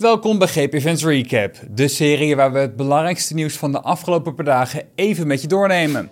Welkom 0.00 0.38
bij 0.38 0.48
GP 0.48 0.74
Events 0.74 1.04
Recap, 1.04 1.54
de 1.70 1.88
serie 1.88 2.36
waar 2.36 2.52
we 2.52 2.58
het 2.58 2.76
belangrijkste 2.76 3.34
nieuws 3.34 3.56
van 3.56 3.72
de 3.72 3.80
afgelopen 3.80 4.34
paar 4.34 4.44
dagen 4.44 4.88
even 4.94 5.26
met 5.26 5.42
je 5.42 5.48
doornemen. 5.48 6.10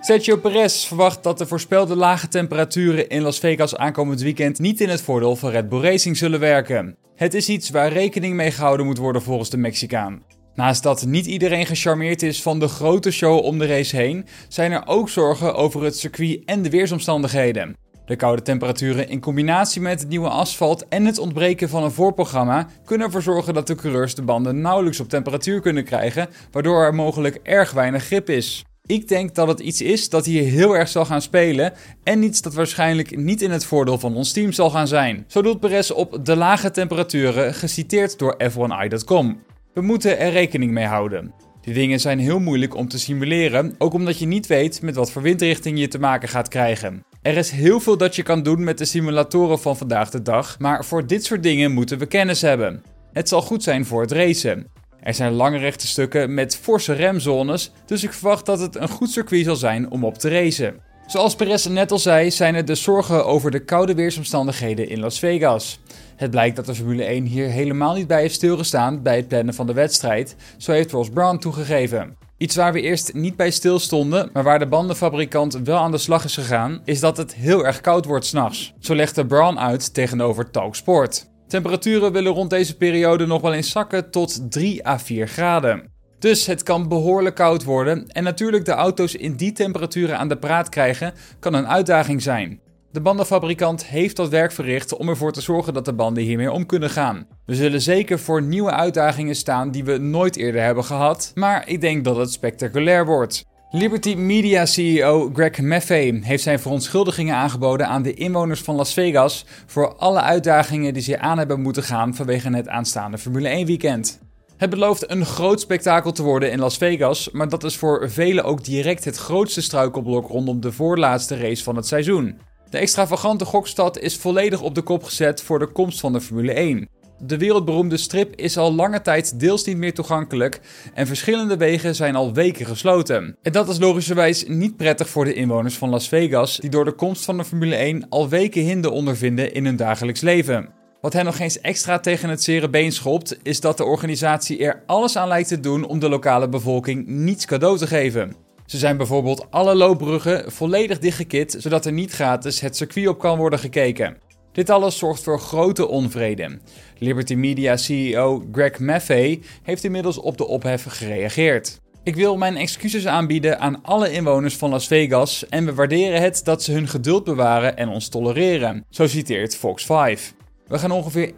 Sergio 0.00 0.36
Perez 0.36 0.84
verwacht 0.84 1.22
dat 1.22 1.38
de 1.38 1.46
voorspelde 1.46 1.96
lage 1.96 2.28
temperaturen 2.28 3.08
in 3.08 3.22
Las 3.22 3.38
Vegas 3.38 3.76
aankomend 3.76 4.20
weekend 4.20 4.58
niet 4.58 4.80
in 4.80 4.88
het 4.88 5.02
voordeel 5.02 5.36
van 5.36 5.50
Red 5.50 5.68
Bull 5.68 5.80
Racing 5.80 6.16
zullen 6.16 6.40
werken. 6.40 6.96
Het 7.14 7.34
is 7.34 7.48
iets 7.48 7.70
waar 7.70 7.92
rekening 7.92 8.34
mee 8.34 8.50
gehouden 8.50 8.86
moet 8.86 8.98
worden 8.98 9.22
volgens 9.22 9.50
de 9.50 9.56
Mexicaan. 9.56 10.22
Naast 10.54 10.82
dat 10.82 11.06
niet 11.06 11.26
iedereen 11.26 11.66
gecharmeerd 11.66 12.22
is 12.22 12.42
van 12.42 12.58
de 12.58 12.68
grote 12.68 13.10
show 13.10 13.44
om 13.44 13.58
de 13.58 13.66
race 13.66 13.96
heen, 13.96 14.26
zijn 14.48 14.72
er 14.72 14.86
ook 14.86 15.08
zorgen 15.08 15.54
over 15.54 15.82
het 15.82 15.98
circuit 15.98 16.42
en 16.44 16.62
de 16.62 16.70
weersomstandigheden. 16.70 17.81
De 18.06 18.16
koude 18.16 18.42
temperaturen 18.42 19.08
in 19.08 19.20
combinatie 19.20 19.80
met 19.80 20.00
het 20.00 20.08
nieuwe 20.08 20.28
asfalt 20.28 20.88
en 20.88 21.04
het 21.04 21.18
ontbreken 21.18 21.68
van 21.68 21.84
een 21.84 21.90
voorprogramma 21.90 22.66
kunnen 22.84 23.06
ervoor 23.06 23.22
zorgen 23.22 23.54
dat 23.54 23.66
de 23.66 23.74
coureurs 23.74 24.14
de 24.14 24.22
banden 24.22 24.60
nauwelijks 24.60 25.00
op 25.00 25.08
temperatuur 25.08 25.60
kunnen 25.60 25.84
krijgen, 25.84 26.28
waardoor 26.50 26.82
er 26.82 26.94
mogelijk 26.94 27.38
erg 27.42 27.72
weinig 27.72 28.04
grip 28.04 28.30
is. 28.30 28.64
Ik 28.86 29.08
denk 29.08 29.34
dat 29.34 29.48
het 29.48 29.60
iets 29.60 29.80
is 29.80 30.08
dat 30.08 30.26
hier 30.26 30.42
heel 30.42 30.76
erg 30.76 30.88
zal 30.88 31.04
gaan 31.04 31.22
spelen 31.22 31.72
en 32.02 32.22
iets 32.22 32.42
dat 32.42 32.54
waarschijnlijk 32.54 33.16
niet 33.16 33.42
in 33.42 33.50
het 33.50 33.64
voordeel 33.64 33.98
van 33.98 34.16
ons 34.16 34.32
team 34.32 34.52
zal 34.52 34.70
gaan 34.70 34.88
zijn. 34.88 35.24
Zo 35.26 35.42
doet 35.42 35.60
Perez 35.60 35.90
op 35.90 36.24
de 36.24 36.36
lage 36.36 36.70
temperaturen, 36.70 37.54
geciteerd 37.54 38.18
door 38.18 38.36
F1i.com. 38.50 39.42
We 39.74 39.80
moeten 39.80 40.18
er 40.18 40.32
rekening 40.32 40.72
mee 40.72 40.86
houden. 40.86 41.32
Die 41.60 41.74
dingen 41.74 42.00
zijn 42.00 42.18
heel 42.18 42.40
moeilijk 42.40 42.74
om 42.74 42.88
te 42.88 42.98
simuleren, 42.98 43.74
ook 43.78 43.92
omdat 43.92 44.18
je 44.18 44.26
niet 44.26 44.46
weet 44.46 44.82
met 44.82 44.94
wat 44.94 45.12
voor 45.12 45.22
windrichting 45.22 45.78
je 45.78 45.88
te 45.88 45.98
maken 45.98 46.28
gaat 46.28 46.48
krijgen. 46.48 47.04
Er 47.22 47.36
is 47.36 47.50
heel 47.50 47.80
veel 47.80 47.96
dat 47.96 48.16
je 48.16 48.22
kan 48.22 48.42
doen 48.42 48.64
met 48.64 48.78
de 48.78 48.84
simulatoren 48.84 49.60
van 49.60 49.76
vandaag 49.76 50.10
de 50.10 50.22
dag, 50.22 50.58
maar 50.58 50.84
voor 50.84 51.06
dit 51.06 51.24
soort 51.24 51.42
dingen 51.42 51.72
moeten 51.72 51.98
we 51.98 52.06
kennis 52.06 52.40
hebben. 52.40 52.82
Het 53.12 53.28
zal 53.28 53.42
goed 53.42 53.62
zijn 53.62 53.86
voor 53.86 54.00
het 54.00 54.12
racen. 54.12 54.66
Er 55.00 55.14
zijn 55.14 55.32
lange 55.32 55.58
rechte 55.58 55.86
stukken 55.86 56.34
met 56.34 56.56
forse 56.56 56.92
remzones, 56.92 57.72
dus 57.86 58.04
ik 58.04 58.12
verwacht 58.12 58.46
dat 58.46 58.60
het 58.60 58.76
een 58.76 58.88
goed 58.88 59.10
circuit 59.10 59.44
zal 59.44 59.56
zijn 59.56 59.90
om 59.90 60.04
op 60.04 60.18
te 60.18 60.28
racen. 60.28 60.80
Zoals 61.06 61.34
Perez 61.34 61.66
net 61.66 61.92
al 61.92 61.98
zei, 61.98 62.30
zijn 62.30 62.54
er 62.54 62.64
de 62.64 62.74
zorgen 62.74 63.26
over 63.26 63.50
de 63.50 63.64
koude 63.64 63.94
weersomstandigheden 63.94 64.88
in 64.88 65.00
Las 65.00 65.18
Vegas. 65.18 65.80
Het 66.16 66.30
blijkt 66.30 66.56
dat 66.56 66.66
de 66.66 66.74
Formule 66.74 67.04
1 67.04 67.24
hier 67.24 67.48
helemaal 67.48 67.94
niet 67.94 68.06
bij 68.06 68.20
heeft 68.20 68.34
stilgestaan 68.34 69.02
bij 69.02 69.16
het 69.16 69.28
plannen 69.28 69.54
van 69.54 69.66
de 69.66 69.72
wedstrijd, 69.72 70.36
zo 70.56 70.72
heeft 70.72 70.90
Ross 70.90 71.10
Brown 71.10 71.38
toegegeven. 71.38 72.21
Iets 72.42 72.56
waar 72.56 72.72
we 72.72 72.80
eerst 72.80 73.14
niet 73.14 73.36
bij 73.36 73.50
stilstonden, 73.50 74.30
maar 74.32 74.42
waar 74.42 74.58
de 74.58 74.66
bandenfabrikant 74.66 75.60
wel 75.64 75.78
aan 75.78 75.90
de 75.90 75.98
slag 75.98 76.24
is 76.24 76.34
gegaan, 76.34 76.80
is 76.84 77.00
dat 77.00 77.16
het 77.16 77.34
heel 77.34 77.66
erg 77.66 77.80
koud 77.80 78.04
wordt 78.04 78.26
s'nachts. 78.26 78.72
Zo 78.80 78.94
legde 78.94 79.26
Brown 79.26 79.58
uit 79.58 79.94
tegenover 79.94 80.50
Talksport. 80.50 81.30
Temperaturen 81.48 82.12
willen 82.12 82.32
rond 82.32 82.50
deze 82.50 82.76
periode 82.76 83.26
nog 83.26 83.40
wel 83.40 83.52
eens 83.52 83.70
zakken 83.70 84.10
tot 84.10 84.50
3 84.50 84.86
à 84.86 84.98
4 84.98 85.28
graden. 85.28 85.90
Dus 86.18 86.46
het 86.46 86.62
kan 86.62 86.88
behoorlijk 86.88 87.34
koud 87.34 87.64
worden 87.64 88.06
en 88.08 88.24
natuurlijk 88.24 88.64
de 88.64 88.72
auto's 88.72 89.14
in 89.14 89.36
die 89.36 89.52
temperaturen 89.52 90.18
aan 90.18 90.28
de 90.28 90.38
praat 90.38 90.68
krijgen 90.68 91.14
kan 91.38 91.54
een 91.54 91.68
uitdaging 91.68 92.22
zijn. 92.22 92.60
De 92.92 93.00
bandenfabrikant 93.00 93.86
heeft 93.86 94.16
dat 94.16 94.28
werk 94.28 94.52
verricht 94.52 94.96
om 94.96 95.08
ervoor 95.08 95.32
te 95.32 95.40
zorgen 95.40 95.74
dat 95.74 95.84
de 95.84 95.92
banden 95.92 96.22
hiermee 96.22 96.52
om 96.52 96.66
kunnen 96.66 96.90
gaan. 96.90 97.26
We 97.46 97.54
zullen 97.54 97.80
zeker 97.80 98.18
voor 98.18 98.42
nieuwe 98.42 98.70
uitdagingen 98.70 99.34
staan 99.34 99.70
die 99.70 99.84
we 99.84 99.98
nooit 99.98 100.36
eerder 100.36 100.62
hebben 100.62 100.84
gehad, 100.84 101.32
maar 101.34 101.68
ik 101.68 101.80
denk 101.80 102.04
dat 102.04 102.16
het 102.16 102.32
spectaculair 102.32 103.06
wordt. 103.06 103.44
Liberty 103.70 104.14
Media 104.14 104.66
CEO 104.66 105.30
Greg 105.32 105.60
Maffei 105.60 106.20
heeft 106.22 106.42
zijn 106.42 106.58
verontschuldigingen 106.58 107.34
aangeboden 107.34 107.86
aan 107.88 108.02
de 108.02 108.14
inwoners 108.14 108.60
van 108.60 108.74
Las 108.74 108.92
Vegas 108.92 109.44
voor 109.66 109.94
alle 109.94 110.20
uitdagingen 110.20 110.94
die 110.94 111.02
ze 111.02 111.18
aan 111.18 111.38
hebben 111.38 111.60
moeten 111.60 111.82
gaan 111.82 112.14
vanwege 112.14 112.56
het 112.56 112.68
aanstaande 112.68 113.18
Formule 113.18 113.48
1 113.48 113.66
weekend. 113.66 114.20
Het 114.56 114.70
belooft 114.70 115.10
een 115.10 115.26
groot 115.26 115.60
spektakel 115.60 116.12
te 116.12 116.22
worden 116.22 116.50
in 116.52 116.58
Las 116.58 116.76
Vegas, 116.76 117.30
maar 117.30 117.48
dat 117.48 117.64
is 117.64 117.76
voor 117.76 118.10
velen 118.10 118.44
ook 118.44 118.64
direct 118.64 119.04
het 119.04 119.16
grootste 119.16 119.62
struikelblok 119.62 120.28
rondom 120.28 120.60
de 120.60 120.72
voorlaatste 120.72 121.36
race 121.36 121.62
van 121.62 121.76
het 121.76 121.86
seizoen. 121.86 122.38
De 122.72 122.78
extravagante 122.78 123.44
gokstad 123.44 123.98
is 123.98 124.16
volledig 124.16 124.62
op 124.62 124.74
de 124.74 124.82
kop 124.82 125.02
gezet 125.02 125.42
voor 125.42 125.58
de 125.58 125.66
komst 125.66 126.00
van 126.00 126.12
de 126.12 126.20
Formule 126.20 126.52
1. 126.52 126.88
De 127.18 127.38
wereldberoemde 127.38 127.96
strip 127.96 128.36
is 128.36 128.56
al 128.56 128.74
lange 128.74 129.02
tijd 129.02 129.40
deels 129.40 129.64
niet 129.64 129.76
meer 129.76 129.94
toegankelijk 129.94 130.60
en 130.94 131.06
verschillende 131.06 131.56
wegen 131.56 131.94
zijn 131.94 132.16
al 132.16 132.32
weken 132.32 132.66
gesloten. 132.66 133.36
En 133.42 133.52
dat 133.52 133.68
is 133.68 133.78
logischerwijs 133.78 134.44
niet 134.46 134.76
prettig 134.76 135.08
voor 135.08 135.24
de 135.24 135.34
inwoners 135.34 135.74
van 135.74 135.88
Las 135.88 136.08
Vegas, 136.08 136.56
die 136.56 136.70
door 136.70 136.84
de 136.84 136.92
komst 136.92 137.24
van 137.24 137.36
de 137.36 137.44
Formule 137.44 137.74
1 137.74 138.08
al 138.08 138.28
weken 138.28 138.62
hinder 138.62 138.90
ondervinden 138.90 139.54
in 139.54 139.64
hun 139.64 139.76
dagelijks 139.76 140.20
leven. 140.20 140.68
Wat 141.00 141.12
hen 141.12 141.24
nog 141.24 141.38
eens 141.38 141.60
extra 141.60 141.98
tegen 141.98 142.28
het 142.28 142.42
zere 142.42 142.70
been 142.70 142.92
schopt, 142.92 143.38
is 143.42 143.60
dat 143.60 143.76
de 143.76 143.84
organisatie 143.84 144.64
er 144.64 144.82
alles 144.86 145.16
aan 145.16 145.28
lijkt 145.28 145.48
te 145.48 145.60
doen 145.60 145.84
om 145.84 145.98
de 145.98 146.08
lokale 146.08 146.48
bevolking 146.48 147.06
niets 147.06 147.46
cadeau 147.46 147.78
te 147.78 147.86
geven. 147.86 148.50
Ze 148.72 148.78
zijn 148.78 148.96
bijvoorbeeld 148.96 149.46
alle 149.50 149.74
loopbruggen 149.74 150.52
volledig 150.52 150.98
dichtgekit, 150.98 151.56
zodat 151.58 151.86
er 151.86 151.92
niet 151.92 152.12
gratis 152.12 152.60
het 152.60 152.76
circuit 152.76 153.08
op 153.08 153.18
kan 153.18 153.38
worden 153.38 153.58
gekeken. 153.58 154.16
Dit 154.52 154.70
alles 154.70 154.98
zorgt 154.98 155.22
voor 155.22 155.40
grote 155.40 155.88
onvrede. 155.88 156.58
Liberty 156.98 157.34
Media 157.34 157.76
CEO 157.76 158.48
Greg 158.52 158.78
Maffei 158.78 159.42
heeft 159.62 159.84
inmiddels 159.84 160.18
op 160.18 160.38
de 160.38 160.46
ophef 160.46 160.84
gereageerd. 160.88 161.80
Ik 162.02 162.14
wil 162.14 162.36
mijn 162.36 162.56
excuses 162.56 163.06
aanbieden 163.06 163.60
aan 163.60 163.82
alle 163.82 164.12
inwoners 164.12 164.56
van 164.56 164.70
Las 164.70 164.86
Vegas 164.86 165.48
en 165.48 165.64
we 165.64 165.74
waarderen 165.74 166.20
het 166.20 166.40
dat 166.44 166.62
ze 166.62 166.72
hun 166.72 166.88
geduld 166.88 167.24
bewaren 167.24 167.76
en 167.76 167.88
ons 167.88 168.08
tolereren, 168.08 168.84
zo 168.90 169.06
citeert 169.06 169.56
Fox 169.56 169.84
5. 169.84 170.34
We 170.66 170.78
gaan 170.78 170.90
ongeveer 170.90 171.32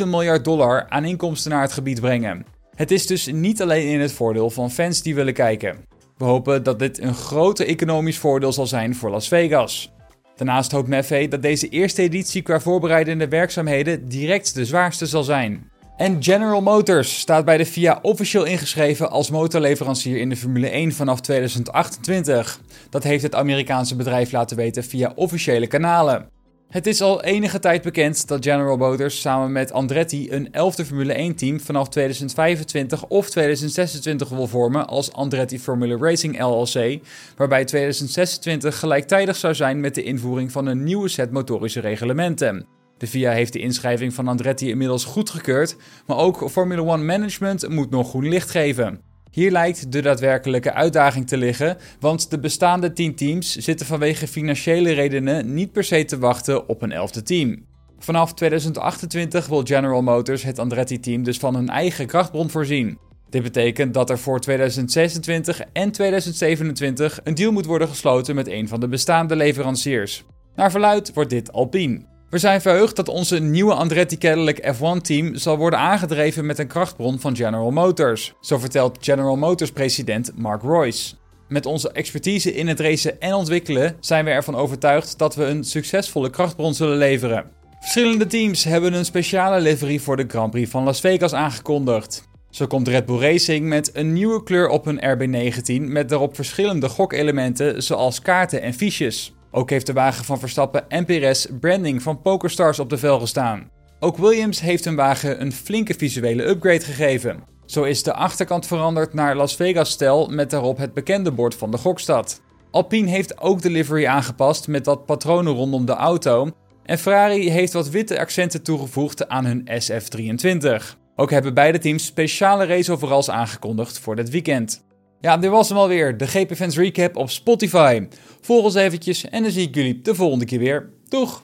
1,7 0.00 0.06
miljard 0.06 0.44
dollar 0.44 0.86
aan 0.88 1.04
inkomsten 1.04 1.50
naar 1.50 1.62
het 1.62 1.72
gebied 1.72 2.00
brengen. 2.00 2.46
Het 2.74 2.90
is 2.90 3.06
dus 3.06 3.26
niet 3.26 3.62
alleen 3.62 3.88
in 3.88 4.00
het 4.00 4.12
voordeel 4.12 4.50
van 4.50 4.70
fans 4.70 5.02
die 5.02 5.14
willen 5.14 5.34
kijken. 5.34 5.90
We 6.22 6.28
hopen 6.28 6.62
dat 6.62 6.78
dit 6.78 7.00
een 7.00 7.14
grote 7.14 7.64
economisch 7.64 8.18
voordeel 8.18 8.52
zal 8.52 8.66
zijn 8.66 8.94
voor 8.94 9.10
Las 9.10 9.28
Vegas. 9.28 9.92
Daarnaast 10.36 10.72
hoopt 10.72 10.88
Maffei 10.88 11.28
dat 11.28 11.42
deze 11.42 11.68
eerste 11.68 12.02
editie 12.02 12.42
qua 12.42 12.60
voorbereidende 12.60 13.28
werkzaamheden 13.28 14.08
direct 14.08 14.54
de 14.54 14.64
zwaarste 14.64 15.06
zal 15.06 15.22
zijn. 15.22 15.70
En 15.96 16.22
General 16.22 16.60
Motors 16.60 17.18
staat 17.18 17.44
bij 17.44 17.56
de 17.56 17.66
FIA 17.66 17.98
officieel 18.02 18.44
ingeschreven 18.44 19.10
als 19.10 19.30
motorleverancier 19.30 20.18
in 20.18 20.28
de 20.28 20.36
Formule 20.36 20.68
1 20.68 20.92
vanaf 20.92 21.20
2028. 21.20 22.60
Dat 22.90 23.02
heeft 23.02 23.22
het 23.22 23.34
Amerikaanse 23.34 23.96
bedrijf 23.96 24.32
laten 24.32 24.56
weten 24.56 24.84
via 24.84 25.12
officiële 25.14 25.66
kanalen. 25.66 26.28
Het 26.72 26.86
is 26.86 27.00
al 27.00 27.22
enige 27.22 27.58
tijd 27.58 27.82
bekend 27.82 28.28
dat 28.28 28.44
General 28.44 28.76
Motors 28.76 29.20
samen 29.20 29.52
met 29.52 29.72
Andretti 29.72 30.30
een 30.30 30.46
11e 30.46 30.86
Formule 30.86 31.32
1-team 31.32 31.60
vanaf 31.60 31.88
2025 31.88 33.04
of 33.06 33.30
2026 33.30 34.28
wil 34.28 34.46
vormen 34.46 34.86
als 34.86 35.12
Andretti 35.12 35.58
Formula 35.58 35.96
Racing 35.96 36.40
LLC, 36.40 37.00
waarbij 37.36 37.64
2026 37.64 38.78
gelijktijdig 38.78 39.36
zou 39.36 39.54
zijn 39.54 39.80
met 39.80 39.94
de 39.94 40.02
invoering 40.02 40.52
van 40.52 40.66
een 40.66 40.84
nieuwe 40.84 41.08
set 41.08 41.30
motorische 41.30 41.80
reglementen. 41.80 42.66
De 42.98 43.06
FIA 43.06 43.32
heeft 43.32 43.52
de 43.52 43.60
inschrijving 43.60 44.14
van 44.14 44.28
Andretti 44.28 44.68
inmiddels 44.68 45.04
goedgekeurd, 45.04 45.76
maar 46.06 46.16
ook 46.16 46.50
Formula 46.50 46.82
One 46.82 47.04
Management 47.04 47.68
moet 47.68 47.90
nog 47.90 48.08
groen 48.08 48.28
licht 48.28 48.50
geven. 48.50 49.11
Hier 49.32 49.50
lijkt 49.50 49.92
de 49.92 50.02
daadwerkelijke 50.02 50.72
uitdaging 50.72 51.26
te 51.26 51.36
liggen, 51.36 51.76
want 52.00 52.30
de 52.30 52.38
bestaande 52.38 52.92
10 52.92 53.14
teams 53.14 53.56
zitten 53.56 53.86
vanwege 53.86 54.26
financiële 54.26 54.92
redenen 54.92 55.54
niet 55.54 55.72
per 55.72 55.84
se 55.84 56.04
te 56.04 56.18
wachten 56.18 56.68
op 56.68 56.82
een 56.82 56.92
11e 56.92 57.22
team. 57.22 57.64
Vanaf 57.98 58.34
2028 58.34 59.46
wil 59.46 59.62
General 59.64 60.02
Motors 60.02 60.42
het 60.42 60.58
Andretti-team 60.58 61.22
dus 61.22 61.38
van 61.38 61.54
een 61.54 61.68
eigen 61.68 62.06
krachtbron 62.06 62.50
voorzien. 62.50 62.98
Dit 63.30 63.42
betekent 63.42 63.94
dat 63.94 64.10
er 64.10 64.18
voor 64.18 64.40
2026 64.40 65.60
en 65.72 65.92
2027 65.92 67.20
een 67.24 67.34
deal 67.34 67.52
moet 67.52 67.66
worden 67.66 67.88
gesloten 67.88 68.34
met 68.34 68.48
een 68.48 68.68
van 68.68 68.80
de 68.80 68.88
bestaande 68.88 69.36
leveranciers. 69.36 70.24
Naar 70.54 70.70
verluid 70.70 71.12
wordt 71.12 71.30
dit 71.30 71.52
Alpine. 71.52 72.11
We 72.32 72.38
zijn 72.38 72.60
verheugd 72.60 72.96
dat 72.96 73.08
onze 73.08 73.38
nieuwe 73.38 73.74
Andretti 73.74 74.18
Cadillac 74.18 74.74
F1-team 74.74 75.36
zal 75.36 75.56
worden 75.56 75.78
aangedreven 75.78 76.46
met 76.46 76.58
een 76.58 76.66
krachtbron 76.66 77.20
van 77.20 77.36
General 77.36 77.70
Motors. 77.70 78.34
Zo 78.40 78.58
vertelt 78.58 78.98
General 79.00 79.36
Motors 79.36 79.72
president 79.72 80.32
Mark 80.36 80.62
Royce. 80.62 81.14
Met 81.48 81.66
onze 81.66 81.92
expertise 81.92 82.54
in 82.54 82.68
het 82.68 82.80
racen 82.80 83.20
en 83.20 83.34
ontwikkelen 83.34 83.96
zijn 84.00 84.24
we 84.24 84.30
ervan 84.30 84.54
overtuigd 84.54 85.18
dat 85.18 85.34
we 85.34 85.44
een 85.44 85.64
succesvolle 85.64 86.30
krachtbron 86.30 86.74
zullen 86.74 86.96
leveren. 86.96 87.44
Verschillende 87.80 88.26
teams 88.26 88.64
hebben 88.64 88.92
een 88.92 89.04
speciale 89.04 89.60
livery 89.60 89.98
voor 89.98 90.16
de 90.16 90.24
Grand 90.28 90.50
Prix 90.50 90.70
van 90.70 90.84
Las 90.84 91.00
Vegas 91.00 91.32
aangekondigd. 91.32 92.28
Zo 92.50 92.66
komt 92.66 92.88
Red 92.88 93.06
Bull 93.06 93.20
Racing 93.20 93.66
met 93.66 93.90
een 93.96 94.12
nieuwe 94.12 94.42
kleur 94.42 94.68
op 94.68 94.84
hun 94.84 95.00
RB19 95.00 95.82
met 95.82 96.08
daarop 96.08 96.34
verschillende 96.34 96.88
gokelementen 96.88 97.82
zoals 97.82 98.22
kaarten 98.22 98.62
en 98.62 98.74
fiches. 98.74 99.32
Ook 99.54 99.70
heeft 99.70 99.86
de 99.86 99.92
wagen 99.92 100.24
van 100.24 100.38
Verstappen 100.38 100.88
en 100.88 101.04
Perez 101.04 101.46
branding 101.60 102.02
van 102.02 102.22
PokerStars 102.22 102.78
op 102.78 102.90
de 102.90 102.98
velgen 102.98 103.28
staan. 103.28 103.70
Ook 104.00 104.16
Williams 104.16 104.60
heeft 104.60 104.84
hun 104.84 104.96
wagen 104.96 105.40
een 105.40 105.52
flinke 105.52 105.94
visuele 105.94 106.44
upgrade 106.48 106.84
gegeven. 106.84 107.42
Zo 107.66 107.82
is 107.82 108.02
de 108.02 108.14
achterkant 108.14 108.66
veranderd 108.66 109.14
naar 109.14 109.36
Las 109.36 109.56
Vegas-stijl 109.56 110.26
met 110.28 110.50
daarop 110.50 110.78
het 110.78 110.94
bekende 110.94 111.32
bord 111.32 111.54
van 111.54 111.70
de 111.70 111.78
gokstad. 111.78 112.40
Alpine 112.70 113.10
heeft 113.10 113.40
ook 113.40 113.62
de 113.62 113.70
livery 113.70 114.06
aangepast 114.06 114.68
met 114.68 114.86
wat 114.86 115.06
patronen 115.06 115.52
rondom 115.52 115.86
de 115.86 115.92
auto 115.92 116.50
En 116.84 116.98
Ferrari 116.98 117.50
heeft 117.50 117.72
wat 117.72 117.90
witte 117.90 118.18
accenten 118.18 118.62
toegevoegd 118.62 119.28
aan 119.28 119.44
hun 119.44 119.68
SF23. 119.82 120.84
Ook 121.16 121.30
hebben 121.30 121.54
beide 121.54 121.78
teams 121.78 122.04
speciale 122.04 122.66
raceoveralls 122.66 123.30
aangekondigd 123.30 123.98
voor 123.98 124.16
dit 124.16 124.30
weekend. 124.30 124.84
Ja, 125.22 125.36
dit 125.36 125.50
was 125.50 125.68
hem 125.68 125.78
alweer, 125.78 126.16
de 126.16 126.26
GP 126.26 126.54
Fans 126.54 126.76
Recap 126.76 127.16
op 127.16 127.30
Spotify. 127.30 128.06
Volg 128.40 128.64
ons 128.64 128.74
eventjes 128.74 129.28
en 129.28 129.42
dan 129.42 129.52
zie 129.52 129.68
ik 129.68 129.74
jullie 129.74 130.00
de 130.00 130.14
volgende 130.14 130.44
keer 130.44 130.58
weer. 130.58 130.90
Doeg! 131.08 131.42